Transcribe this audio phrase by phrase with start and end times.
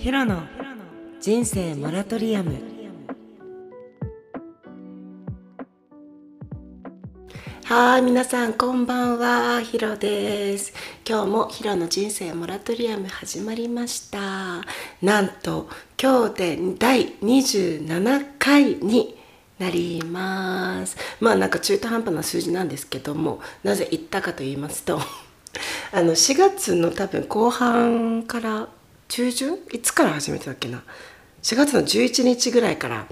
[0.00, 0.44] ヒロの
[1.20, 2.54] 人生モラトリアム。
[7.64, 9.60] はい皆さんこんばんは。
[9.60, 10.72] ヒロです。
[11.06, 14.62] 今日もヒロの人生モラトリアム始まりました。
[15.02, 15.68] なんと
[16.00, 19.18] 今日で第27回に
[19.58, 20.96] なります。
[21.20, 24.98] まあなんか中途半端な数字なんですけどもなぜ言ったかと言いますと
[25.92, 28.68] あの4月の多分後半から
[29.10, 29.58] 中旬？
[29.72, 30.84] いつから始めてたっけな
[31.42, 33.06] ？4月の11日ぐらいから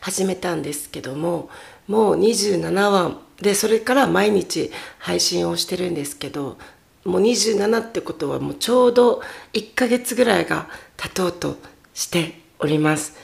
[0.00, 1.50] 始めたんですけども
[1.88, 3.18] もう27話。
[3.42, 6.56] でそれから毎日配信をしてるんですけど
[7.04, 9.20] もう27ってことはもうちょうど
[9.52, 11.56] 1ヶ月ぐらいが経とうと
[11.92, 13.14] しております。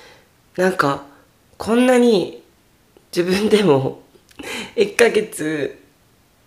[0.56, 1.04] なんか
[1.58, 2.42] こんなに
[3.16, 4.02] 自分でも
[4.74, 5.80] 1ヶ月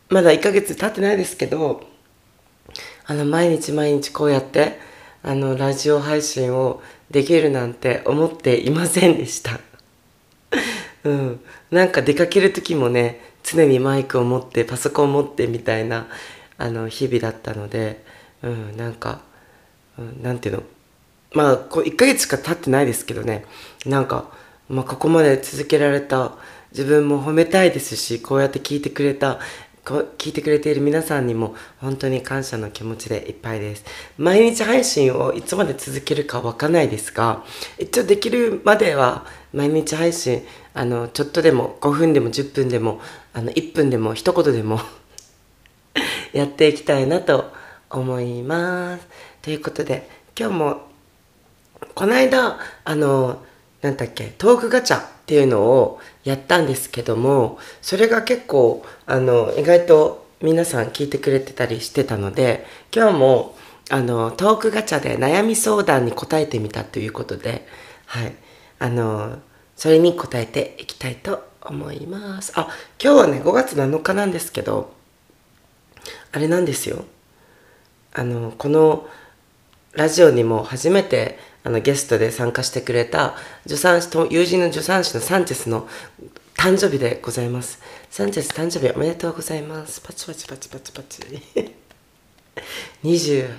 [0.09, 1.87] まだ1ヶ月経ってないですけど
[3.05, 4.77] あの毎日毎日こうやって
[5.27, 9.59] あのラジオ配信をできるなんて思っていませんでした。
[11.03, 11.39] うん。
[11.71, 16.07] なんか出かける時もね常にマイクを持ってパソコンを持ってみたいな
[16.59, 18.03] あの日々だったので
[18.43, 19.21] うんなんか、
[19.97, 20.63] うん、なんていうの。
[21.33, 23.45] まあこう1ヶ月しか経ってないですけどね。
[23.87, 24.29] なんか、
[24.69, 26.33] まあ、ここまで続けられた
[26.71, 29.39] 自分も褒めたいですしこうやって聞いてくれた
[29.85, 33.85] 聞いてくれている皆さんにも本当に感謝の気持ちでいっぱいです。
[34.17, 37.43] 毎日配信をいつまで続けるかわかんないですが、
[37.77, 42.99] 一応できるまでは毎日配信、あの、ちょっとでも5分でも10分でも、
[43.33, 44.79] あの、1分でも一言でも
[46.33, 47.53] やっていきたいなと
[47.91, 49.07] 思います。
[49.43, 50.87] ということで、今日も、
[51.93, 53.45] この間、あの、
[53.85, 63.55] なんだっけ、トークガチャっていうのをやったんですけども、それが結構、あの、意外と皆さん聞いてくれてたりしてたので、今日も、
[63.91, 67.67] あの、トークガチャで悩み相談に答えてみたということで、
[68.07, 68.33] はい。
[68.79, 69.37] あの、
[69.75, 72.53] それに答えていきたいと思います。
[72.55, 72.69] あ、
[72.99, 74.91] 今日はね、5月7日なんですけど、
[76.31, 77.05] あれなんですよ。
[78.13, 79.07] あの、この
[79.93, 85.87] ラジオにも初めてあのゲストで参加してくれた助産師と友人の助産師のサンチェスの
[86.55, 87.81] 誕生日でございます。
[88.11, 89.99] サンチェス誕生日おめでとうございます。
[89.99, 91.21] パチパチパチパチパチ。
[93.03, 93.49] 28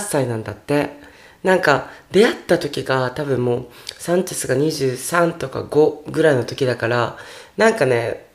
[0.00, 1.08] 歳なんだって。
[1.42, 3.66] なんか出会った時が多分もう
[3.98, 7.16] サンチェスが23とか5ぐらいの時だから
[7.56, 8.26] なんかね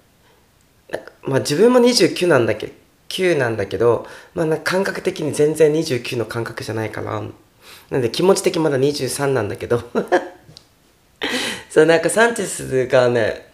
[1.21, 2.73] まあ自分も29なんだけど
[3.09, 7.23] 9なんだけど、まあ、感覚的に全然29の感覚じゃないかな
[7.89, 9.83] なんで気持ち的まだ23なんだけど。
[11.69, 13.49] そうなんかサンチェスがね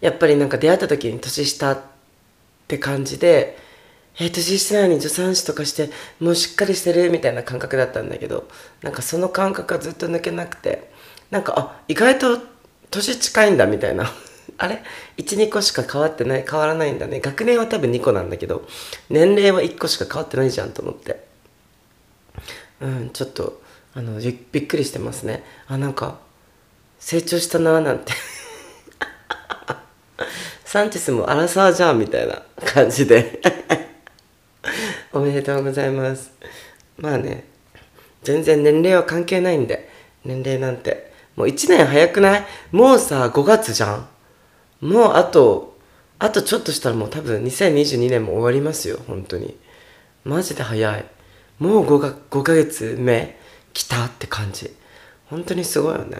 [0.00, 1.80] やっぱりなんか出会った時に年下っ
[2.68, 3.58] て感じで
[4.18, 5.90] えー、年下なのに助産師とかして
[6.20, 7.10] もうしっかりしてる？
[7.10, 8.46] みたいな感覚だったんだけど
[8.82, 10.90] なんかその感覚がずっと抜けなくて
[11.30, 12.38] なんかあ意外と
[12.90, 14.10] 年近いんだみたいな。
[14.58, 14.82] あれ
[15.16, 17.20] ？12個しか変わってない変わらないんだね。
[17.20, 18.68] 学年は多分2個なんだけど
[19.08, 21.31] 年齢は1個しか変わってないじゃんと思って。
[22.82, 23.62] うんちょっと
[23.94, 25.44] あのびっくりしてますね。
[25.68, 26.18] あなんか
[26.98, 28.12] 成長したなーなんて。
[30.64, 33.40] サンチェスもアラサーじゃんみたいな感じで。
[35.12, 36.32] おめでとうございます。
[36.96, 37.44] まあね
[38.22, 39.88] 全然年齢は関係ないんで
[40.24, 41.12] 年齢なんて。
[41.36, 42.46] もう1年早くない？
[42.72, 44.08] もうさ5月じゃん。
[44.80, 45.78] もうあと
[46.18, 49.56] あとちょっとしたらもう多分2022年も終わりますよ本当に。
[50.24, 51.04] マジで早い。
[51.58, 53.38] もう 5, が5ヶ月目
[53.72, 54.70] 来たって感じ。
[55.30, 56.16] 本当にすごいよね。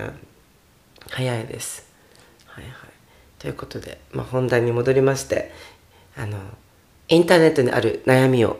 [1.10, 1.86] 早いです。
[2.46, 2.74] はいはい。
[3.38, 5.52] ということで、まあ、本題に戻りまして
[6.16, 6.38] あの
[7.08, 8.58] インターネットにある悩みを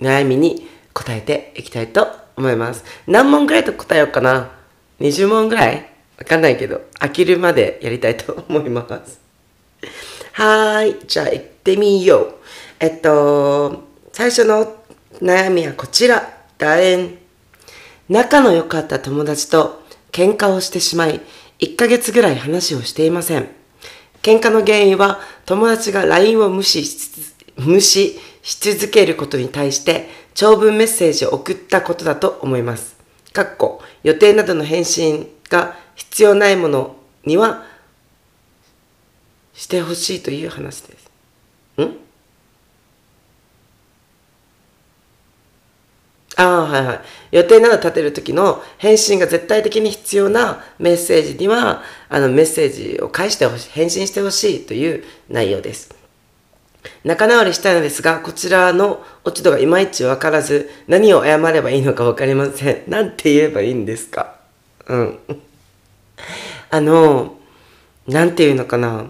[0.00, 2.84] 悩みに答えていきたいと思います。
[3.06, 4.50] 何問ぐらいと答えようかな
[5.00, 5.90] ？20問ぐらい？
[6.16, 9.20] わかんないけど飽きるまでやりたいと思います。
[10.32, 12.34] はーいじゃあ行ってみよう。
[12.78, 13.82] えっと
[14.12, 14.79] 最初の
[15.14, 16.38] 悩みはこちら。
[16.58, 17.18] だえん。
[18.08, 21.20] 仲の良かった友達と喧嘩をしてしまい、
[21.58, 23.48] 1ヶ月ぐらい話をしていません。
[24.22, 32.96] 喧嘩の原因は友達が LINE を無視し無視し続けることに対して長文メッセージを送ったことだと思います。
[33.32, 37.64] かっこ予定などの返信が必要ないものには
[39.54, 41.10] してほしいという話です。
[41.82, 41.96] ん？
[46.40, 47.00] ああ、はいはい。
[47.32, 55.94] 予定など立てる時の返信が絶対的に必要なメッセージには、あのメッセージを返してほしい、返信してほしいという内容です。
[57.04, 62.84] 仲直りしたいのですが、こちらの落ち度がいまいちわからず、何を謝ればいいのかわかりません。
[62.88, 64.36] なんて言えばいいんですか？
[64.86, 65.18] うん。
[66.70, 67.36] あの、
[68.06, 69.04] なんて言うのかな。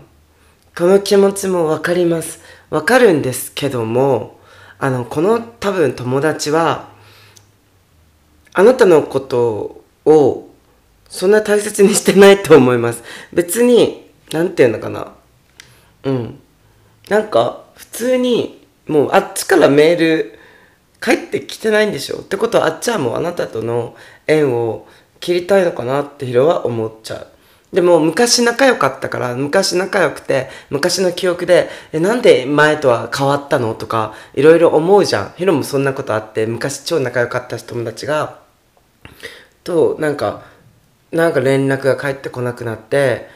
[0.77, 2.41] この気持ちもわかります。
[2.71, 4.41] わかるんですけども、
[4.81, 6.89] あの、この多分友達は、
[8.53, 10.51] あなたのことを
[11.09, 13.03] そんな大切にしてないと思います。
[13.33, 15.13] 別に、なんて言うのかな。
[16.05, 16.39] うん。
[17.09, 20.39] なんか、普通に、もうあっちからメール
[21.01, 23.95] 返ってきてないんでしょってことはあっちはもうあなたとの
[24.27, 24.87] 縁を
[25.21, 27.27] 切りたいのかなってヒロは思っちゃう。
[27.73, 35.35] でも昔仲良かったから、昔仲良くて、昔の記憶で、え、なんで前とは変わったのとか、いろいろ思うじゃん。
[35.37, 38.41] ヒロもそんなことあって、昔超仲良かった友達が、
[39.63, 40.43] と、なんか、
[41.13, 43.29] なんか連絡が返ってこなくなって、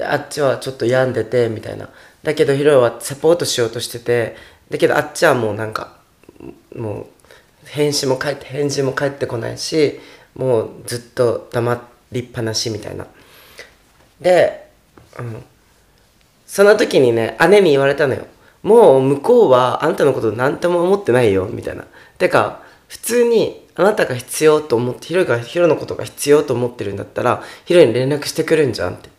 [0.00, 1.90] あっちはちょっと病んでて、みたいな。
[2.22, 4.36] だけどヒロはサポートしようとしてて、
[4.70, 5.98] だけどあっちはもうなんか、
[6.74, 7.06] もう、
[7.66, 10.00] 返信も返って、返事も返ってこないし、
[10.34, 11.82] もうずっと黙
[12.12, 13.06] りっぱなしみたいな。
[14.20, 14.68] で、
[15.18, 15.42] うん。
[16.46, 18.26] その時にね、姉に言われたのよ。
[18.62, 21.84] もう向こうはあんたのこと何とも思ってないよ、みたいな。
[22.18, 29.10] てか、普通にあなたが必要と思って、ヒロが、ヒロのことが必要と思ってるんだったら、ヒロに連絡してくるんじゃんって。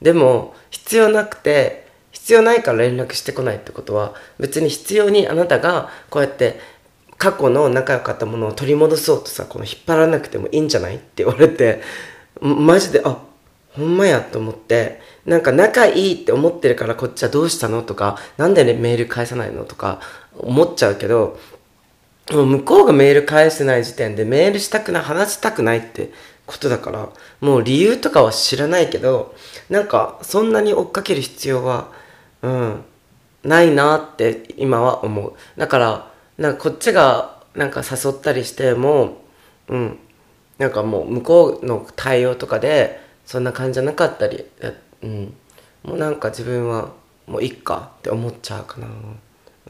[0.00, 6.58] でも、必要なくて、必要ないから連絡してこないってことは、別に必要にあなたがこうやって
[7.18, 10.96] 過去の仲良かったものを取り戻そうとさ、この引っ張らなくてもいいんじゃない？
[10.96, 11.82] って言われて、
[12.40, 13.18] マジで、あ、
[13.76, 20.00] ほんまやと思って、なんか仲いいって思ってるからこっちはどうしたのとか、なんでねメール返さないのとか
[20.38, 21.38] 思っちゃうけど、
[22.32, 26.10] もう向こうがメール返せない時点でメールしたくない、話したくないって
[26.46, 27.08] ことだから、
[27.40, 29.34] もう理由とかは知らないけど、
[29.68, 31.92] なんかそんなに追っかける必要は、
[32.42, 32.84] うん、
[33.44, 35.34] ないなって今は思う。
[35.56, 39.18] だから、なんかこっちがなんか誘ったりしても、
[39.68, 39.98] うん、
[40.58, 44.44] なんかもう向こうの対応とかで、そんな感じじゃなかったり、
[45.02, 45.34] うん、
[45.82, 46.92] もうなんか自分は
[47.26, 48.86] もういっかって思っちゃうかな。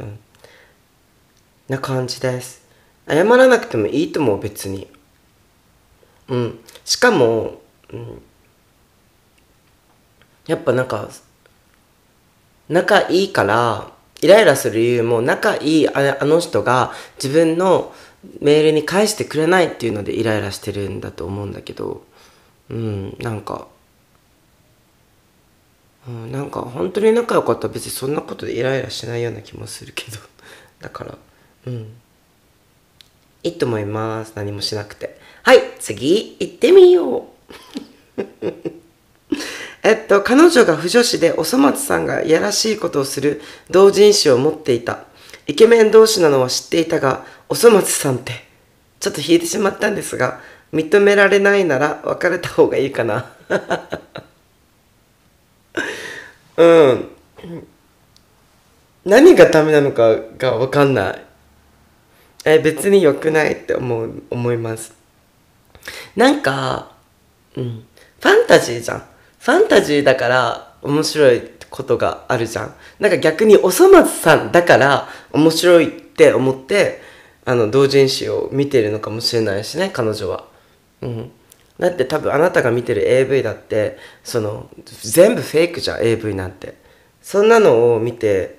[0.01, 0.19] うん。
[1.69, 2.65] な感じです。
[3.09, 4.89] 謝らなくてもいいと思う、別に。
[6.29, 6.59] うん。
[6.85, 7.61] しかも、
[7.93, 8.23] うん。
[10.47, 11.09] やっぱなんか、
[12.69, 13.91] 仲いいから、
[14.23, 16.93] イライラする理由も仲いいあの人が
[17.23, 17.93] 自分の
[18.41, 22.03] メールに返してくれないっていうのでイライラしてるんだと思うんだけど、
[22.71, 23.69] うんなんか、
[26.09, 30.19] うん、なんか本当に仲良かったら別にそんなことでイライラしないような気もするけど。
[30.81, 31.19] だから
[31.67, 31.95] うん。
[33.43, 34.33] いいと思います。
[34.35, 35.19] 何もしなくて。
[35.43, 37.29] はい次行ってみよ
[38.19, 38.23] う。
[39.83, 43.41] えっと彼女が不女子でおそ松さんがいやらしいことをする
[43.71, 45.05] 同人誌を持っていた。
[45.47, 48.45] イケメン同士なのは知っていたがおそ松さんって
[48.99, 50.41] ちょっと引いてしまったんですが
[50.73, 53.27] 認められないなら別れた方がいいかな。
[56.57, 57.09] うん。
[59.05, 61.23] 何がダメなのかが分かんない。
[62.45, 64.95] え別に良くないって思う思います。
[66.17, 66.91] なんか
[67.57, 67.85] うん。
[68.21, 69.05] ファンタジーじゃん。
[69.39, 72.75] ファンタジーだから面白いことがあるじゃん。
[72.99, 77.01] なんか逆におそ松さんだから面白いって思って
[77.45, 80.56] あの同人誌を見てるのかもしれないしね彼女は。
[81.03, 81.31] うん。
[81.79, 84.71] だって多分あなたが見てる AV だって、その、
[85.03, 86.75] 全部フェイクじゃん、AV なんて。
[87.23, 88.59] そんなのを見て、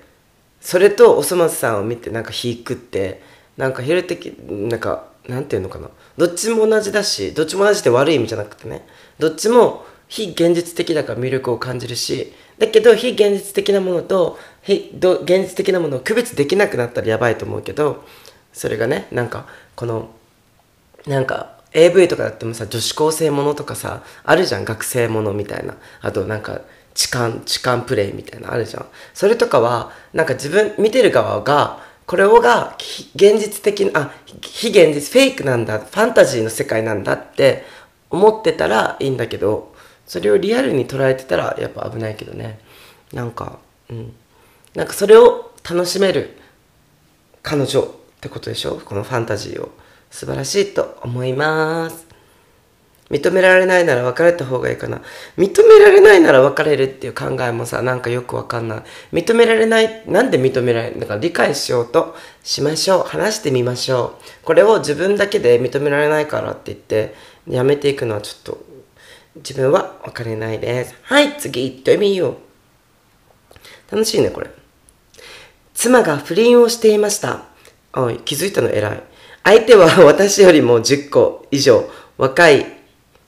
[0.60, 3.22] それとおそ松さんを見てなんか引くって、
[3.56, 5.88] なんか昼的、なんか、なんていうのかな。
[6.16, 8.86] どっちも同じだし、どっちも同じって悪い意味じゃなくてね。
[9.18, 18.04] どっちも非現実的だから魅力を感じるし、だけど非現実的なものと非現実的なものを区別できなくなったらやばいと思うけど、
[18.52, 20.10] それがね、なんか、この、
[21.06, 25.76] なんか、AV とかだってもさ女子高生ものとかさあるじゃん学生ものみたいな。
[26.00, 26.60] あとなんか
[26.94, 28.86] 痴漢痴漢プレイみたいなあるじゃん。
[29.14, 32.74] それとかはなんか自分見てる側がこれをが
[33.14, 37.64] 現実的なあ非現実フェイクなんだファンタジーの世界なんだって
[38.10, 39.74] 思ってたらいいんだけど
[40.06, 42.58] それをリアルに捉えてたらやっぱ危ないけどね。
[43.12, 43.58] なんか
[43.90, 44.14] うん。
[44.74, 46.36] なんかそれを楽しめる
[47.42, 47.86] 彼女っ
[48.20, 48.80] てことでしょ？
[48.84, 49.70] このファンタジーを。
[50.10, 52.06] 素晴らしいと思います。
[53.10, 55.00] 認められないなら別れた方がいいかな。
[55.38, 58.82] 認められないなら別れるっていう考えもさ、なんかよくわかんない。
[59.14, 60.98] 認められない、なんで認められない？
[61.00, 63.04] のか理解しようとしましょう。
[63.04, 64.44] 話してみましょう。
[64.44, 67.14] これを自分だけで認められないからって言って、
[67.48, 68.58] やめていくのはちょっと、
[69.36, 70.94] 自分は分かれないです。
[71.04, 72.36] はい、次行ってみよ
[73.90, 73.92] う。
[73.92, 74.50] 楽しいね、これ。
[75.72, 77.44] 妻が不倫をしていました。
[77.94, 78.68] おい、気づいたの？
[78.68, 79.02] 偉い。
[79.44, 82.66] 相手は私よりも10個以上若い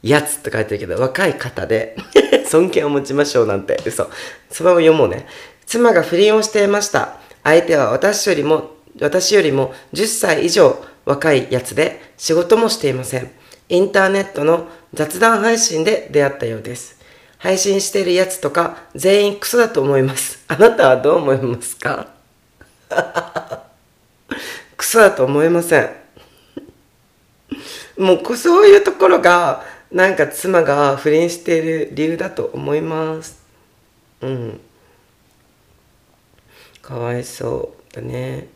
[0.02, 1.96] やつって書いてるけど、若い方で
[2.46, 4.10] 尊敬を持ちましょうなんて嘘。
[4.50, 5.26] そのまま読もうね。
[5.66, 7.16] 妻が不倫をしていました。
[7.44, 13.30] 相手は私よりも、私よりも10歳以上若いやつで仕事もしていません。
[13.68, 16.96] インターネットの雑談配信で出会ったようです。
[17.38, 20.40] 配信しているやつとか全員クソだと思います。
[20.48, 22.08] あなたはどう思いますか？
[24.76, 25.99] クソだと思いません。
[28.00, 33.42] もうそういうところがなんか妻が不倫している理由だと思います。
[34.22, 34.60] うん。
[36.80, 38.48] かわいそうだね。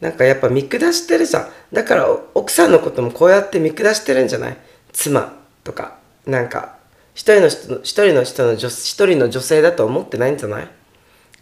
[0.00, 1.48] なんかやっぱ見下してるじゃん。
[1.72, 4.56] だから奥さんのこともこうやって見下してるんじゃない？
[4.92, 5.32] 妻
[5.64, 5.96] とか。
[6.26, 6.76] なんか
[7.14, 10.68] 一人の人の、一人の人の女、一人の女性だと思ってないんじゃない？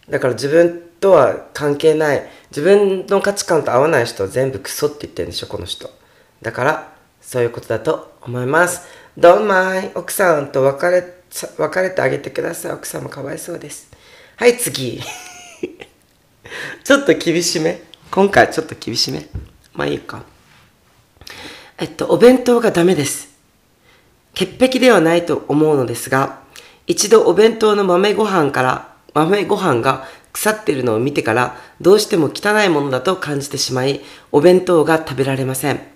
[0.09, 5.91] だから自分とは関係ない、自分の価値観と合わない人は全部クソって言ってるんでしょ、この人。
[6.43, 6.94] だから、
[7.25, 8.83] そういうことだと思います。
[9.17, 11.05] どんまい、奥さんと別れ、
[11.59, 12.73] 別れてあげてください。
[12.73, 13.91] 奥さんもかわいそうです。
[14.37, 15.01] はい、次。
[16.85, 17.83] ちょっと厳しめ。
[18.11, 19.27] 今回ちょっと厳しめ。
[19.73, 20.23] まあいいか。
[21.79, 23.29] えっと、お弁当がダメです。
[24.35, 26.41] 潔癖ではないと思うのですが、
[26.87, 34.01] 一度お弁当の豆ご飯から、豆ご飯が腐ってるのを見てから、どうしても汚いものだと感じてしまい、
[34.33, 35.94] お弁当が食べられません。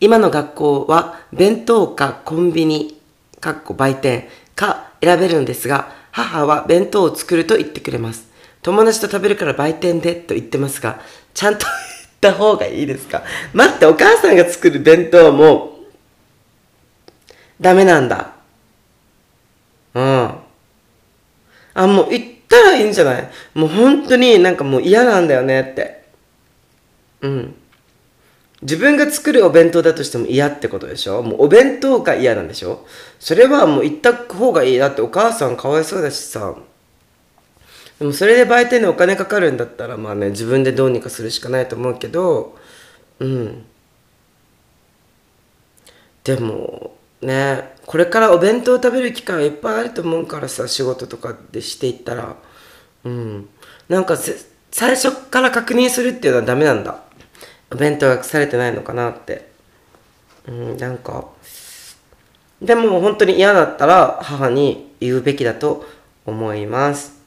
[0.00, 3.00] 今の学校は弁当かコンビニ、
[3.40, 8.28] かっこ売店か選べるんですが、母は弁当を作ると言ってくれます。
[8.62, 11.00] 友達と食べるから売店でと言ってますが、
[11.34, 11.66] ちゃんと
[12.22, 13.22] 言った方がいいですか？
[13.52, 15.80] 待って、お母さんが作る弁当も
[17.60, 18.32] ダメなんだ。
[19.94, 20.34] うん。
[21.74, 23.30] あ、もう行ったらいいんじゃない？
[23.54, 26.04] もう本当になんかもう嫌なんだよねって。
[27.20, 27.54] うん。
[28.64, 31.22] 自分が作るお弁当だとしても嫌ってことでしょ？
[31.22, 32.84] もうお弁当が嫌なんでしょ？
[33.20, 34.78] それはもう行った方がいい。
[34.78, 36.54] だってお母さんかわいそうだしさ。
[37.98, 42.58] でもそれで売店でお金かかるんだったらまあね、自分でどうにかするしかないと思うけど、
[43.20, 43.64] うん。
[46.24, 52.36] でも、ねこれからお弁当を食べる機会はいっぱいあると思うからさ仕事とかでしていったら
[53.04, 53.48] うん
[53.88, 54.16] なんか
[54.70, 57.03] 最初から確認するっていうのはダメなんだ
[57.74, 59.48] お弁当が腐れてないのかなって。
[60.46, 61.26] うんなんか。
[62.62, 65.84] でも本当に嫌だったら母に言うべきだと
[66.24, 67.20] 思います。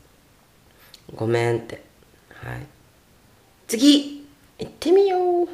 [1.14, 1.84] ごめんって。
[2.46, 2.66] はい。
[3.68, 4.26] 次。
[4.58, 5.50] 行ってみよう。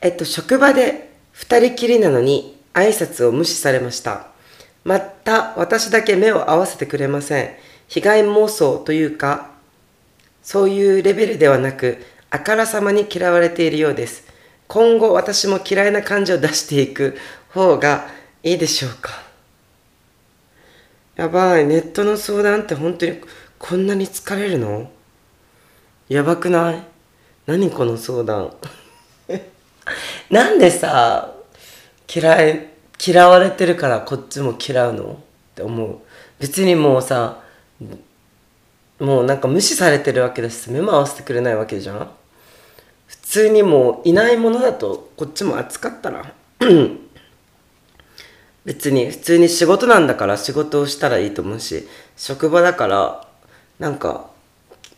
[0.00, 4.26] えっと職場で二人きりなのに挨拶を無視されました。
[4.82, 7.50] また私だけ目を合わせてくれません。
[7.86, 9.52] 被害妄想というか、
[10.42, 14.26] そういうレベルではなく、あからさまに嫌われているようです。
[14.66, 17.16] 今後私も嫌いな感じを出していく
[17.50, 18.06] 方が
[18.42, 19.12] いいでしょうか。
[21.16, 23.20] やばい、ネットの相談って本当に
[23.58, 24.90] こんなに疲れるの？
[26.08, 26.82] やばくない？
[27.46, 28.54] 何この相談？
[30.30, 31.34] なんでさ、
[32.14, 32.68] 嫌い
[33.04, 35.12] 嫌われてるからこっちも嫌うの？
[35.12, 35.16] っ
[35.54, 35.98] て思う
[36.38, 37.42] 別にもうさ
[39.00, 42.10] もうなんか無視されてるわけだし目も合わせてくれないわけじゃん？
[43.28, 46.32] 通にもういないものだとこっちも扱ったら
[48.64, 53.26] 別に普通に仕事なんだから仕事をしたらいいと思うし職場だから
[53.78, 54.30] なんか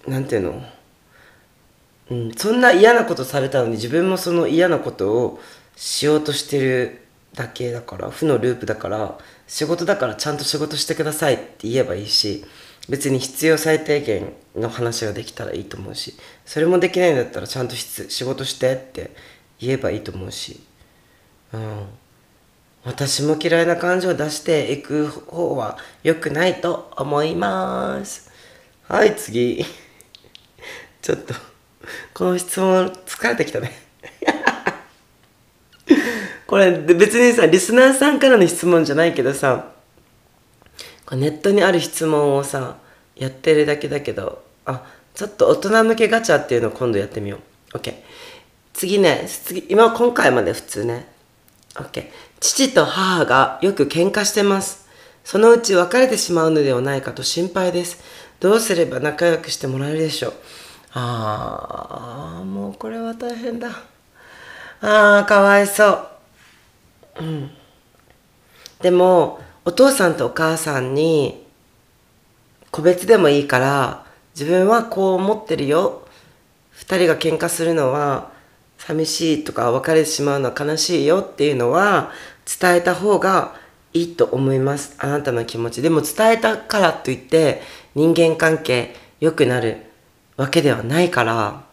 [0.06, 0.62] なんていうの？
[2.10, 5.40] うん、そんな嫌なことされたのに自分もその嫌なことを
[5.76, 7.02] しようとしてる
[7.34, 12.44] だけだから負のループだから仕事だからちゃんと仕事してくださいって言えばいいし
[12.90, 19.10] 別に必要最低限の話ができたらいいと思うしそれもできないんだったらちゃんと仕事してって
[19.60, 20.60] 言えばいいと思うし
[21.52, 21.86] うん。
[22.84, 28.30] 私も嫌いな感情を出していく方は良くないと思います。
[28.88, 29.64] はい次。
[31.02, 31.34] ちょっと
[32.14, 33.72] この質問疲れてきたね。
[36.46, 39.72] これ別にさリスナーさんからの質問じゃないけどさ
[41.16, 42.76] ネットにある質問をさ
[43.16, 47.38] やってるだけだけどあちょっと大人向けガチャっていうのを今度やってみよ
[47.74, 47.76] う。
[47.76, 47.94] OK
[48.72, 51.06] 次ね次今今回まで普通ね。
[51.74, 52.06] OK
[52.40, 54.88] 父と母がよく喧嘩してます。
[55.24, 58.02] そのうち別れてしまうのではないかと心配です。
[58.40, 60.32] どうすれば仲良くしてもらえるでしょう。
[60.94, 63.68] ああもうこれは大変だ。
[64.80, 66.08] ああかわいそう。
[67.20, 67.50] うん。
[68.80, 71.44] でもお父さんとお母さんに
[72.70, 76.02] 個別でもいいから自分はこう思ってるよ。
[76.76, 78.32] 2人が喧嘩するのは
[78.78, 82.10] 寂しいとか別れてしまうのは悲しいよっていうのは
[82.60, 83.54] 伝えた方が
[83.92, 84.94] いいと思います。
[84.98, 85.82] あなたの気持ち。
[85.82, 87.60] でも伝えたからといって
[87.94, 89.76] 人間関係良くなる
[90.38, 91.64] わけではないから。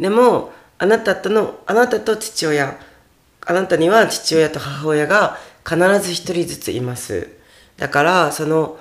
[0.00, 2.80] でもあなたとのあなたと父親
[3.46, 7.28] あなたには父親と母親が必ず一人ずついます。
[7.76, 8.78] だからその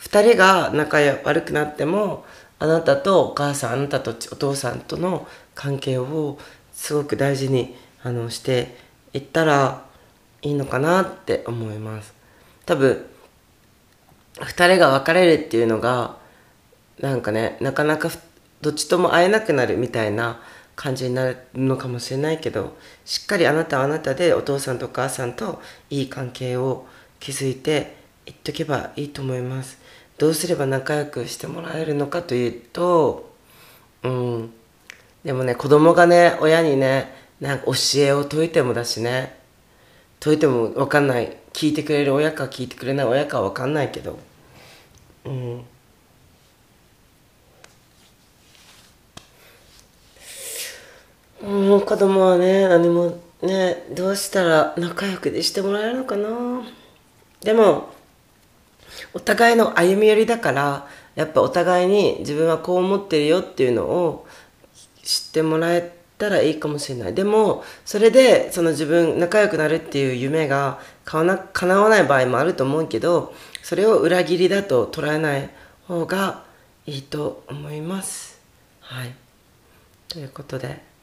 [0.00, 2.24] 2人が仲悪くなっても
[2.58, 6.38] あなたとお母さんあなたとお父さんとの関係を
[6.72, 8.76] すごく大事にあのして
[9.12, 9.84] いったら
[10.42, 12.14] いいのかなって思います。
[12.66, 13.06] 多分
[14.34, 16.16] 2人が別れるっていうのが
[17.00, 18.10] なんかねなかなか
[18.60, 20.40] どっちとも会えなくなるみたいな
[20.76, 26.86] 感じになるのかもしれないけどしっかりあなたはあなたでお父さんとお母さんといい関係を
[27.18, 29.78] 築いていっとけばいいと思います。
[30.18, 33.34] どうすれば仲良くしてもらえるのかというと
[34.02, 34.52] うん。
[35.24, 39.36] でもね子供がね親にねなんか教えを説いてもだしね
[40.20, 41.36] 説いても分かんない。
[41.52, 44.18] 聞いてくれる親か聞いてくれない親か分かんないけど
[45.24, 45.64] うん。
[51.46, 56.28] うん子供はね何もねどうしたら仲良くしてもらえるのかな。
[57.40, 57.90] でも
[59.14, 64.26] お互いの歩み寄りだからやっぱお互いに自分はこう思ってるよっていうのを
[65.04, 67.14] 知ってもらえたらいいかもしれない。
[67.14, 75.48] でもそれでその自分仲良くなるっていう夢が叶わない場合もあると思うけどそれを裏切りだと捉えない
[75.86, 76.42] 方が
[76.86, 78.40] いいと思います。
[78.80, 79.14] はい。
[80.08, 80.95] ということで。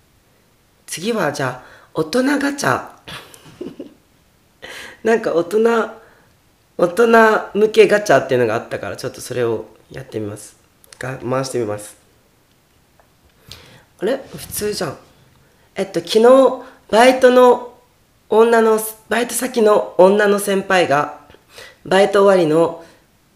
[0.94, 1.64] 次はじゃあ
[1.96, 2.88] 大人ガチャ。
[5.04, 5.90] なんか大人
[6.78, 7.08] 大人
[7.56, 10.56] 向けガチャっていうのがあったからちょっとそれをやってみます。
[11.00, 11.98] が回してみます。
[14.02, 14.24] あれ？
[14.38, 14.98] 普通じゃん。
[15.74, 17.74] えっと昨日バイトの
[18.30, 21.22] 女のバイト先の女の先輩が
[21.84, 22.86] バイト終わりの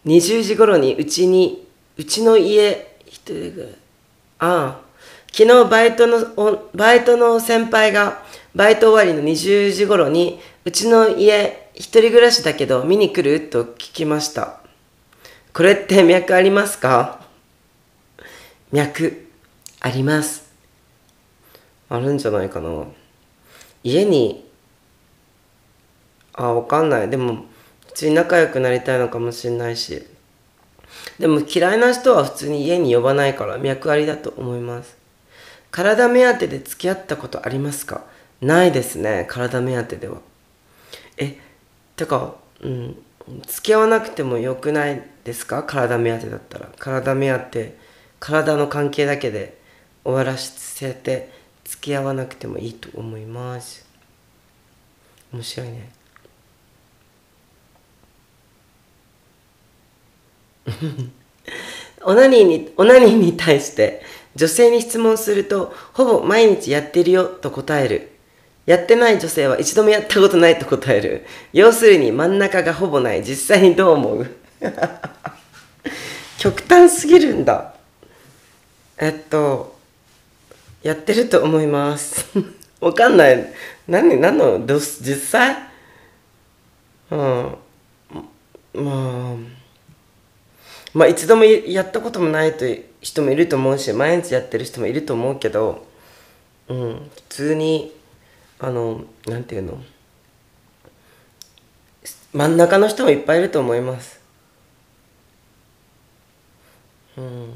[0.06, 1.66] 20時頃にうちに
[1.96, 4.87] うちの家一人ぐらいああ
[5.32, 8.22] 昨日バイトのバイトの先輩が
[8.54, 13.48] バイト終わりの20時頃にうちの家一人暮らしだけど見に来る？
[13.48, 14.60] と聞きました。
[15.52, 17.24] これって脈ありますか？
[18.72, 19.28] 脈
[19.80, 20.50] あります。
[21.88, 22.84] あるんじゃないかな。
[23.84, 24.44] 家に
[26.32, 27.10] あわかんない。
[27.10, 27.46] でも
[27.86, 30.04] 普通に仲良くなりたいのかもしれないし。
[31.20, 34.97] でも嫌いな人は普通に家に呼ばないから脈ありだと思います。
[35.70, 38.04] 体目当てで付き合ったことありますか？
[38.40, 40.18] ないですね体目当てでは。
[41.16, 41.38] え
[41.96, 42.96] てかうん
[43.46, 45.62] 付き合わなくてもよくないですか？
[45.62, 46.70] 体目当てだったら。
[46.78, 47.76] 体目当て
[48.20, 49.58] 体の関係だけで
[50.04, 51.30] 終わらせて
[51.64, 53.86] 付き合わなくてもいいと思います。
[55.32, 55.90] 面白いね。
[62.04, 64.02] オナニーにオナニーに対して
[64.38, 68.12] 女性に質問するとほぼ毎日やってるよと答える。
[68.66, 71.26] やってない女性は一度もやったことないと答える。
[71.52, 73.24] 要するに真ん中がほぼない。
[73.24, 74.30] 実際にどう思う？
[76.38, 77.74] 極端すぎるんだ。
[78.96, 79.76] えっと
[80.82, 82.26] やってると思います。
[82.80, 83.52] わかんない。
[83.88, 85.56] 何何のど実際？
[87.10, 87.18] うん。
[88.74, 89.34] まあ
[90.94, 92.64] まあ一度もやったこともないと
[93.00, 95.86] 人もいると思うし毎日やってる人もいると思うけど、
[96.68, 97.92] うん、普通に
[98.58, 99.80] あのなんていうの
[102.32, 104.20] 真ん中の人もいっぱいいると思います。
[107.16, 107.54] うん。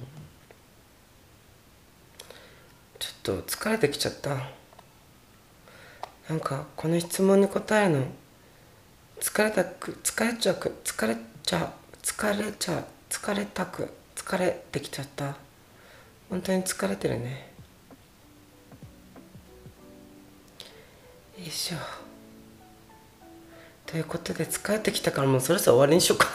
[2.98, 4.48] ちょっと疲れてきちゃった。
[6.28, 8.07] なんかこの質問に答えるの
[9.20, 14.02] 疲れたく疲れちゃく疲れちゃ疲れちゃ疲れたく。
[14.25, 15.35] 疲れてきちゃった。
[16.31, 17.51] 本当に疲れてるね。
[21.37, 21.77] よいしょ。
[23.85, 26.29] ということで疲れてきたからもうそろそろ終わりにしようか。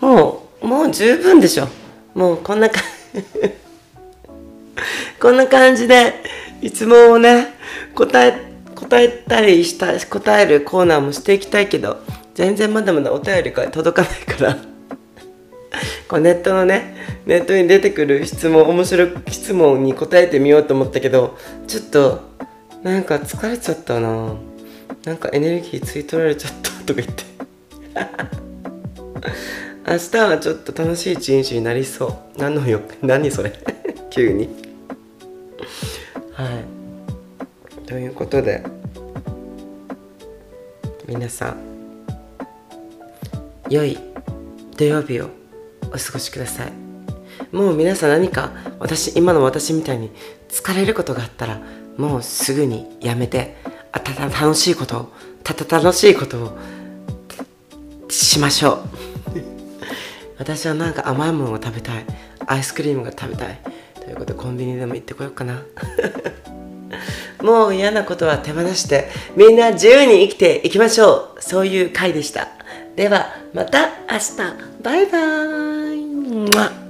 [0.06, 1.66] もうもう十分でしょ。
[2.14, 2.82] もうこんな感
[3.14, 3.20] じ
[5.18, 6.22] こんな感じで
[6.62, 7.54] 質問をね
[7.94, 12.02] 答え答えたりした答えるコーナーもしていきたいけど
[12.34, 14.56] 全然まだまだお便りが届かないから。
[16.08, 16.94] こうネットのね
[17.26, 22.20] ネットに出てくる質問面白い質問に答えてみようと思ったけどちょっと
[22.82, 24.34] なんか疲れちゃったな。
[25.04, 27.24] なんかエネルギー吸い取られちゃったとか言って。
[29.90, 32.38] 明日はちょっと楽しい一日になりそう。
[32.38, 33.52] 何のよ何それ？
[34.10, 34.48] 急に。
[36.32, 37.88] はい。
[37.88, 38.62] ということで
[41.06, 41.71] 皆さん。
[43.72, 43.98] 良い
[44.76, 45.30] 土曜日を
[45.88, 46.72] お過ごしください。
[47.50, 50.10] もう皆さん何か私今の私みたいに
[50.48, 51.60] 疲れることがあったら
[51.96, 53.56] もうすぐにやめて
[53.90, 56.58] あたた楽しいことをたた楽しいことを
[58.10, 58.82] しましょう
[60.38, 62.04] 私はなんか甘いものが食べたい。
[62.46, 63.58] アイスクリームが食べたい。
[63.94, 65.62] ということでコンビニでも行ってこようかな。
[67.40, 71.40] もう嫌なことは手放してみんな自由に生きていきましょう。
[71.42, 72.48] そういう回でした。
[72.96, 74.36] ではまた明日。
[74.82, 76.81] バイバーイ。